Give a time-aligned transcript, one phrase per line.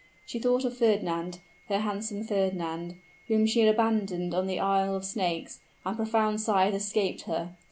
[0.25, 1.37] She thought of Fernand,
[1.69, 2.95] her handsome Fernand,
[3.27, 7.55] whom she had abandoned on the Isle of Snakes, and profound sighs escaped her.